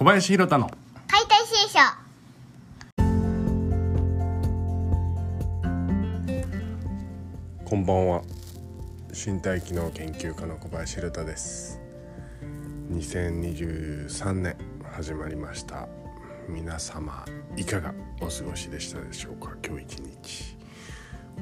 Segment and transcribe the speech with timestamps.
[0.00, 0.70] 小林弘太の。
[1.08, 1.78] 解体新書。
[7.66, 8.22] こんばんは。
[9.12, 11.78] 身体機能研究家の小林弘太です。
[12.90, 14.56] 2023年
[14.90, 15.86] 始まりました。
[16.48, 17.26] 皆様
[17.58, 17.92] いかが
[18.22, 19.54] お過ごしでしたでしょうか？
[19.62, 20.56] 今日一日。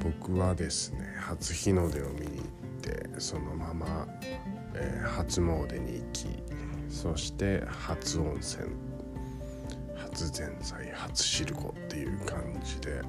[0.03, 2.45] 僕はですね初日の出を見に行っ
[2.81, 4.05] てそのまま、
[4.75, 6.27] えー初詣に行き
[6.89, 8.67] そして初温泉。
[9.95, 13.01] 初ぜんざい初汁粉っていう感じで。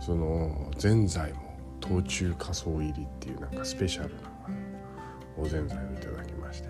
[0.00, 4.20] そのぜんざいも冬中仮装入りっていうなんかスペシャルな
[5.36, 6.68] おぜんざいをいただきまして。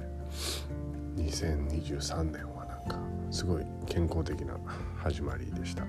[1.16, 2.98] 2023年はなんか
[3.30, 4.56] すごい健康的な
[4.96, 5.84] 始まりでした。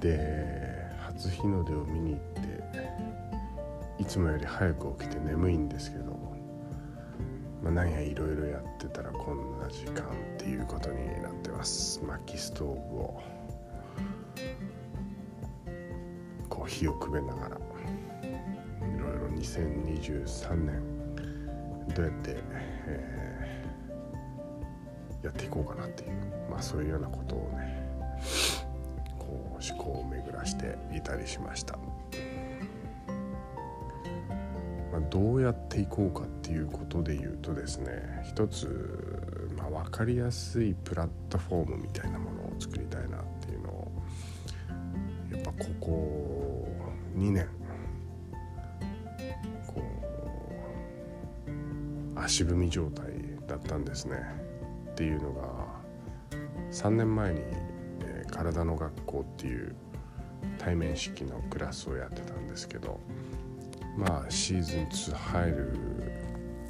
[0.00, 6.31] で初日の出を見に行っていつもより早く起きて眠いんですけど、
[7.62, 12.00] まあ、なんやいろいろやってたらこんな時間っていうことになってます。
[12.04, 13.22] 薪ストーブを
[16.48, 17.56] こう火をくべながら。
[17.56, 20.82] いろいろ2023年
[21.94, 22.36] どうやって、
[22.86, 23.22] えー
[25.22, 26.10] やっていこうかなっていう
[26.50, 27.86] まあそういうようなことをね
[29.18, 31.78] こう思考を巡らしていたりしました、
[35.10, 43.92] どうやっていこうかっていうことで言うとですね一つ、まあ、分かりやすいプラットフォームみたいなものを作りたいなっていうのを
[45.32, 46.68] やっぱここ
[47.16, 47.48] 2年
[49.66, 49.82] こ
[51.46, 53.06] う足踏み状態
[53.46, 54.16] だったんですね。
[54.92, 55.42] っていうのが
[56.70, 57.72] 3年前に、えー
[58.32, 59.76] 体の学校っていう
[60.58, 62.98] 対面式のクラスをやってたんですけど
[63.96, 65.72] まあシーズン2入る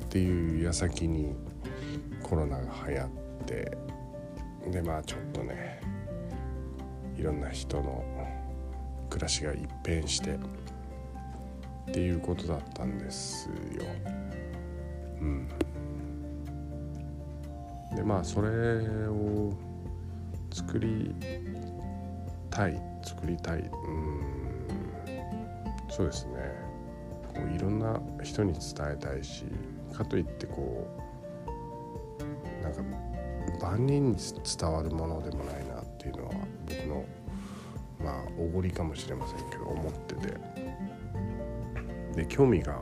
[0.05, 1.34] っていう矢先に
[2.23, 3.09] コロナが流行っ
[3.47, 3.79] て
[4.70, 5.81] でまあちょっとね
[7.17, 8.05] いろんな人の
[9.11, 10.39] 暮らしが一変してっ
[11.92, 13.85] ていうことだったんですよ。
[15.20, 15.48] うん、
[17.95, 18.48] でまあそれ
[19.08, 19.52] を
[20.52, 21.14] 作り
[22.51, 23.58] たい作りたい。
[23.58, 24.67] うん。
[25.91, 26.71] そうですね。
[27.35, 28.63] こういろんな人に伝
[28.93, 29.45] えたいし
[29.93, 30.87] かといってこ
[32.61, 32.83] うなんか
[33.61, 36.33] 万人に伝わるものでもないなっていうのは
[36.67, 37.05] 僕の
[38.03, 40.37] まあおごりかもしれませんけど思ってて。
[42.15, 42.79] で興味が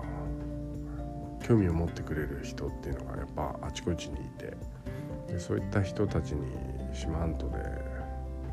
[1.41, 4.57] 興味を持ってくれる人っていうのがやっぱあちこちにいて。
[5.29, 6.41] でそういった人たちに
[6.93, 7.55] 四万十で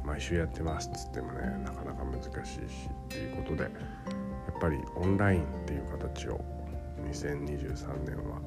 [0.05, 3.69] 毎週やってますっつってもねなかなか難しいしっていうことで。
[4.59, 6.43] ぱりオンラインっていう形を
[7.11, 8.41] 2023年は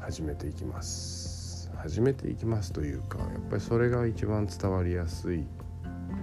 [0.00, 1.70] 始めていきます。
[1.76, 5.44] 始めていきますというかやっぱりそれが一番伝わりやすい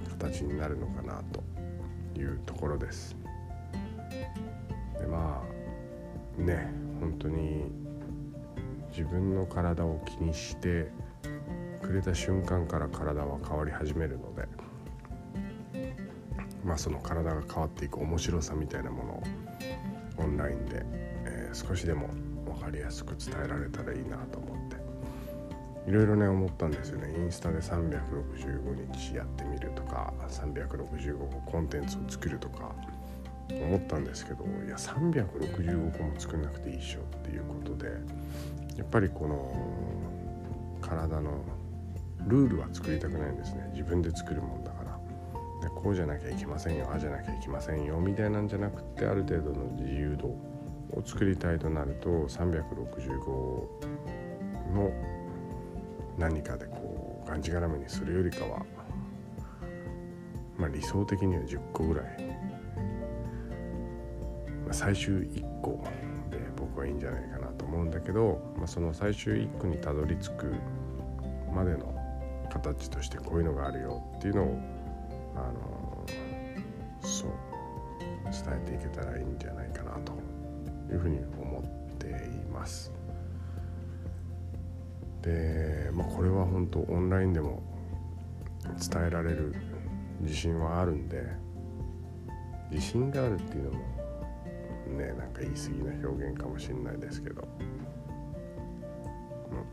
[0.10, 3.16] 形になるのかなというところです。
[5.00, 5.44] でま
[6.40, 7.72] あね本当に
[8.90, 10.92] 自分の体を気にして
[11.82, 14.48] くれた瞬間から体は変わり始めるので
[16.64, 19.24] まあその体が変わっていく面白さみたいなものを
[20.18, 20.86] オンラインで、
[21.26, 22.08] えー少しでも
[22.46, 24.82] 分かりやすく伝えられたらいいなと思って。
[25.88, 27.14] いろいろね思ったんですよね。
[27.18, 32.76] インスタで365日やってみるとか365個コンテンツを作るとか
[33.50, 37.90] 思ったんですけどいや365個も作んなくていいっしょっていうことで
[38.78, 39.52] やっぱりこの
[40.82, 41.44] 体の
[42.28, 43.72] ルールは作りたくないんですね。
[43.74, 44.71] 自分で作るもんだ
[45.82, 53.28] こうじゃなきゃいけませんよああじゃなきゃいけませんよみたいなんじゃなくてある程度の自由度を作りたいとなると365
[54.74, 54.92] の
[56.18, 58.66] 何かでこうがんじがらめにするよりかは
[60.58, 62.06] まあ理想的には10個ぐらい、
[64.66, 65.84] まあ、最終1個
[66.30, 70.54] で僕はいいんじゃないかなと思うんだけど、まあ、その最終1個にたどり着く
[71.54, 71.96] までの
[72.52, 74.81] 形としてこういうのがあるよっていうのを
[75.36, 76.06] あの
[77.02, 77.32] そう
[78.32, 80.14] 伝えていけたらいいんじゃないかなと
[80.92, 82.12] いうふうに思ってい
[82.52, 82.92] ます。
[85.22, 87.62] で、まあ、これは本当オンラインでも
[88.80, 89.54] 伝えられる
[90.22, 91.24] 自信はあるんで
[92.72, 94.02] 自信があるっていうのも
[94.98, 97.48] ねなんか言い過ぎな表現かもしれないですけど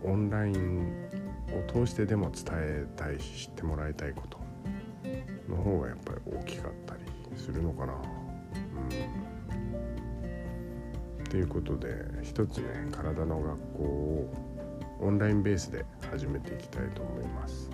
[0.04, 1.08] オンライン
[1.52, 4.38] を通してでも伝えたいし知ってもらいたいこと
[5.49, 7.00] の方がやっぱり大きかったり
[7.37, 7.95] するのかな。
[7.95, 7.97] う
[11.23, 14.33] ん、ということで一つね体の学校を
[15.00, 17.71] オンラインベースで始めていきたいと思います。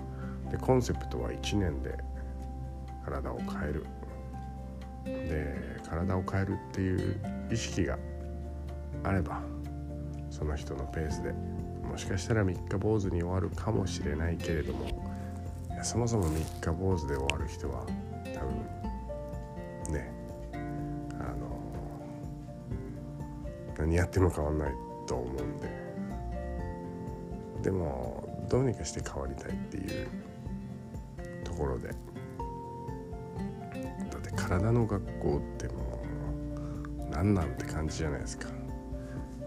[0.50, 1.97] でコンセプトは1年で
[3.05, 3.85] 体を変える。
[5.05, 7.21] で体を変えるっていう
[7.53, 7.99] 意識が
[9.03, 9.43] あれば
[10.31, 11.32] その人のペースで
[11.87, 15.13] もしかしたら3日坊主に終わるかもしれないけれども
[15.82, 17.85] そもそも3日坊主で終わる人は
[18.35, 20.11] 多分ね
[21.12, 21.61] あの
[23.79, 24.73] 何やっても変わんない
[25.06, 25.85] と思うんで。
[27.62, 30.09] でもどうにかして変わりたいっていう
[31.43, 31.88] ところで。
[31.88, 31.94] だ
[34.19, 36.03] って体の学校っても
[37.06, 38.49] う何なんて感じじゃないですか。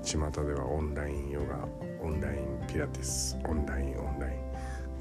[0.04, 1.68] 巷ではオンラインヨガ
[2.02, 4.40] オンラインピラティスオンラインオンライン。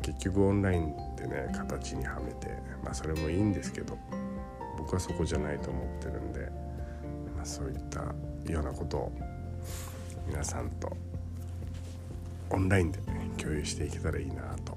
[0.02, 0.94] 結局オンライン
[1.26, 2.48] ね形にはめて
[2.82, 3.98] まあそれもいいんですけど
[4.78, 6.40] 僕はそこじゃないと思ってるんで、
[7.36, 8.00] まあ、そういった
[8.50, 9.12] ようなことを
[10.26, 10.96] 皆さんと
[12.50, 14.76] オンラインでね共有していけたらいいなと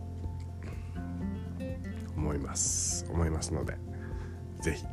[2.15, 3.05] 思います。
[3.09, 3.77] 思いますので
[4.61, 4.85] 是非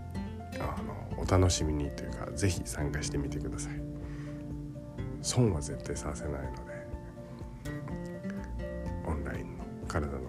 [0.61, 3.73] あのお楽しみにというか是非参加してみてください。
[5.23, 6.77] 損は絶対させないので
[10.01, 10.26] 体の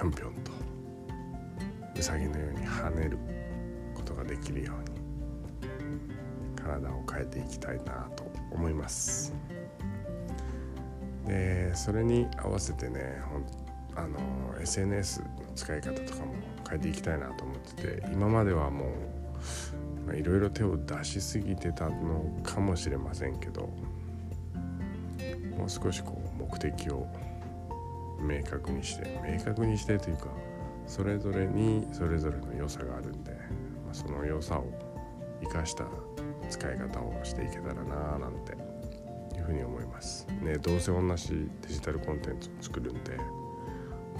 [0.00, 0.50] ぴょんぴょんと。
[1.94, 3.18] うさぎのように跳ねる
[3.94, 9.34] ことができるように体を変えていきたいなと思います。
[11.26, 13.20] でそれに合わせてね
[13.94, 14.18] あの
[14.58, 16.34] SNS の使い方とかも
[16.66, 18.86] 変えていきたいなと思ってて今まではも
[20.08, 23.68] ういろいろ手を出しすぎてたのかもしれませんけど
[25.58, 27.06] もう少しこう目的を
[28.20, 30.26] 明確にして明確にしてというか
[30.86, 34.66] それぞれにそれぞれの良さがあるんで、まあ、その良さを
[35.42, 35.84] 生かした
[36.48, 38.52] 使い方をしていけたらななんて
[39.36, 40.26] いうふうに思います。
[40.42, 43.16] ねどうせ同じデジタルコンテンツを作るんで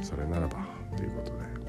[0.03, 1.61] それならばということで。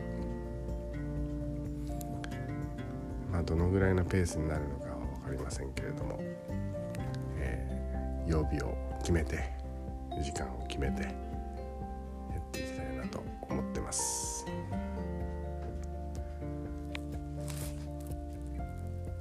[3.31, 6.19] まあどのぐらいのペースになるのかは分かりませんけれども、
[7.37, 9.53] えー、曜日を決めて
[10.21, 11.30] 時間を決めて
[13.11, 14.45] と思ってます。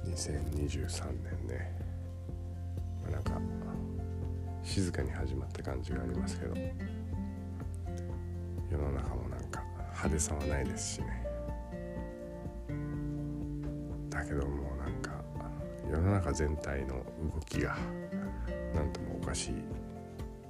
[0.05, 1.71] 2023年ね、
[3.03, 3.33] まあ、なんか
[4.63, 6.55] 静かに始まった感じがありますけど。
[8.71, 11.25] 世の中もなんか派手さはないですしね。
[14.09, 15.11] だけどもうなんか
[15.91, 17.03] 世の中全体の動
[17.45, 17.75] きが
[18.73, 19.55] 何ともおかしい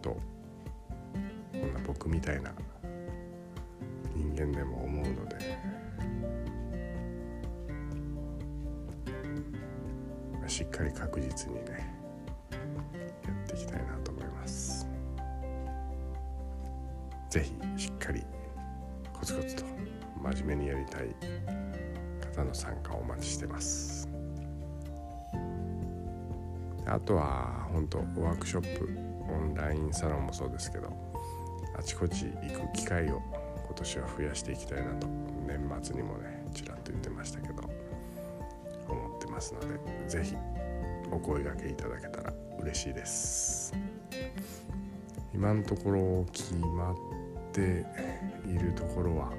[0.04, 2.54] とこんな僕みたいな
[4.16, 5.82] 人間でも思うので。
[10.52, 11.96] しっかり確実にね
[13.24, 14.86] やっていきたいなと思います。
[17.30, 18.22] 是非しっかり
[19.14, 19.64] コツコツと
[20.22, 21.16] 真面目にやりたい
[22.36, 24.10] 方の参加をお待ちしてます。
[26.86, 28.90] あとは本当ワークショップ
[29.32, 30.92] オンラインサロンもそうですけど
[31.78, 33.22] あちこち行く機会を
[33.72, 35.08] 今年は増やしていきたいなと
[35.48, 37.64] 年末にもねちらっと言ってましたけど
[38.90, 39.80] 思ってますので
[40.10, 40.36] 是非
[41.10, 43.74] お声がけいただけたら嬉しいです。
[45.34, 46.96] 今のところ決まっ
[47.54, 47.86] て
[48.46, 49.32] いるところは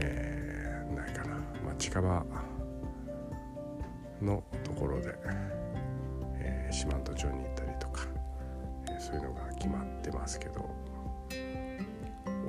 [0.00, 2.26] えー、ないかな、まあ、近場
[4.20, 5.14] のところで、
[6.40, 8.08] えー、四万十町に行ったりとか、
[8.88, 10.68] えー、そういうのが決まってますけど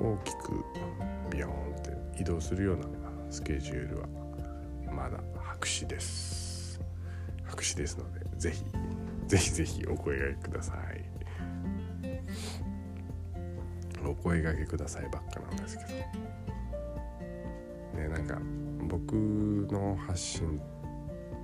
[0.00, 0.64] 大きく
[1.30, 2.84] ビヨーンって移動するような
[3.30, 4.08] スケジュールは
[4.92, 6.80] まだ白紙です。
[7.44, 8.64] 白紙ですのでぜひ
[9.26, 11.04] ぜひぜひお声がけください。
[14.04, 15.90] お声がけくださいばっかなんですけど。
[18.00, 18.38] ねなんか
[18.88, 19.12] 僕
[19.70, 20.60] の発信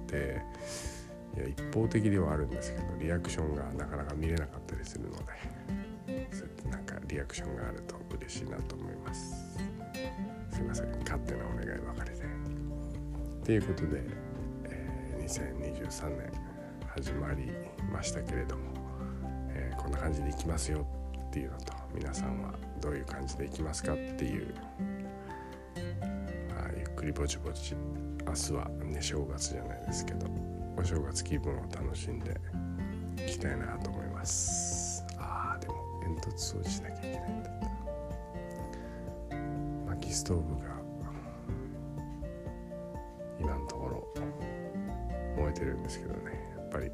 [0.05, 0.43] って
[1.37, 5.92] いや一方的ではあるんですけどリアクションがなかなか見れなかったりするので。
[6.71, 9.59] なんかリアクションがあると嬉しいなと思います。
[10.51, 10.91] すいません。
[11.01, 12.23] 勝手なお願いばかりで
[13.45, 14.03] ということで、
[14.65, 16.33] えー、2023年
[16.95, 17.51] 始まり
[17.93, 18.63] ましたけれども、
[19.49, 20.87] えー、こんな感じでいきますよ
[21.29, 24.55] っていうのと皆さんはどういう感じでいきますかっていう
[26.77, 27.75] ゆっくりぼちぼち
[28.27, 30.27] 明日はね正月じゃないですけど
[30.77, 32.37] お正月気分を楽しんで
[33.17, 34.82] いきたいなと思います。
[36.13, 37.51] 煙突掃除しなきゃいけないんだ。
[37.51, 37.53] っ
[39.31, 39.37] た
[39.87, 40.73] 薪ストーブが
[43.41, 44.07] 今のところ
[45.37, 46.55] 燃えてるんですけどね。
[46.57, 46.91] やっぱり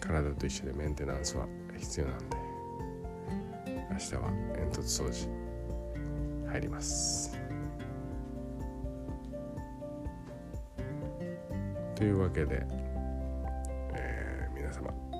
[0.00, 2.36] 体と一緒でメンテナンスは必要なんで。
[3.90, 5.28] 明日は煙突掃除
[6.50, 7.38] 入ります。
[11.94, 12.66] というわけで、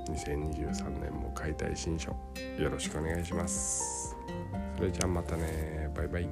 [0.08, 2.10] 2023年も解体新書
[2.58, 4.16] よろしくお願いします。
[4.76, 5.90] それじゃあまたね。
[5.94, 6.28] バイバイ。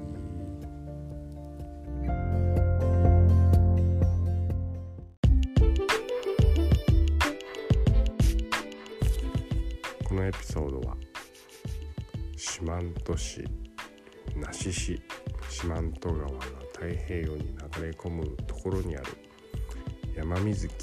[10.04, 10.96] このエピソードは
[12.36, 13.44] 四万十市
[14.36, 15.00] 那須市
[15.48, 16.38] 四万十川が
[16.72, 19.06] 太平洋に流れ込むところにある
[20.14, 20.74] 山水木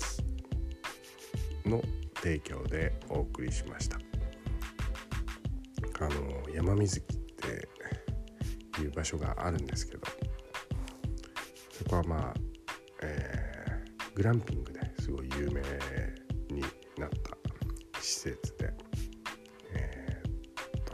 [1.69, 1.81] の
[2.21, 3.97] 提供でお送りしました。
[6.01, 10.07] あの山水木っていう場所があるんですけど
[11.71, 12.33] そこはまあ、
[13.03, 15.61] えー、グランピングですごい有名
[16.55, 16.61] に
[16.97, 17.37] なった
[17.99, 18.73] 施設で
[19.73, 20.93] えー、っと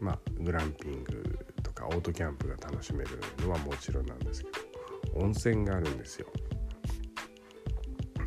[0.00, 6.26] まあグランピングとかオートキャンプが楽しめるのはもちろんなんですけど温泉があるんですよ。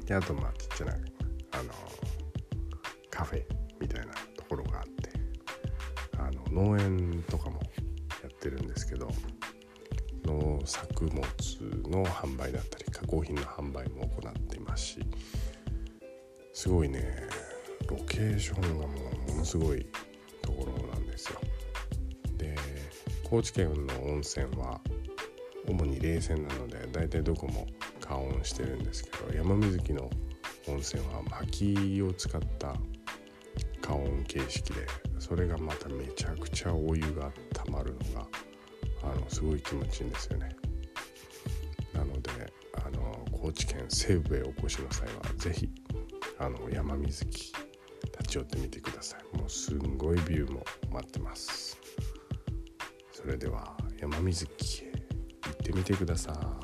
[0.06, 0.98] であとまあちっちゃな
[1.53, 1.72] あの
[3.10, 3.43] カフェ
[3.79, 5.12] みたいなところがあって
[6.17, 7.62] あの農園とかも
[8.22, 9.10] やってるんですけど
[10.25, 11.22] 農作物
[11.89, 15.00] の販売だったり加工品の販売も行っていますし
[16.53, 17.27] すごいね
[17.89, 18.93] ロケーションがも
[19.27, 19.86] うものすごい
[20.41, 21.39] ところなんですよ。
[22.38, 22.55] で
[23.24, 24.79] 高知県の温泉は
[25.67, 27.67] 主に冷泉なので大体どこも
[28.00, 30.10] 加温してるんですけど山水木の
[30.67, 32.75] 温泉は薪を使った
[33.82, 34.88] 加温形式で
[35.20, 38.27] それがまためちゃくちゃお湯がたまるのが
[39.03, 40.55] あのすごい気持ちいいんですよね。
[41.93, 42.32] なので
[42.86, 45.70] あの高知県西部へお越しの際は是非
[46.39, 47.53] あの山水木
[48.20, 49.38] 立ち寄ってみてください。
[49.38, 51.77] もうすんごいビューも待ってます。
[53.12, 56.62] それでは山水木へ行ってみてください。